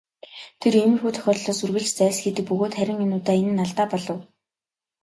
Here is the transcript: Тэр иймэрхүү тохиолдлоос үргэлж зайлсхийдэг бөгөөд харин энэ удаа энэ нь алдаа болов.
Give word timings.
Тэр 0.61 0.73
иймэрхүү 0.81 1.11
тохиолдлоос 1.15 1.59
үргэлж 1.65 1.89
зайлсхийдэг 1.95 2.45
бөгөөд 2.47 2.73
харин 2.75 2.99
энэ 3.05 3.15
удаа 3.19 3.35
энэ 3.41 3.53
нь 3.53 3.63
алдаа 3.65 3.87
болов. 3.91 4.19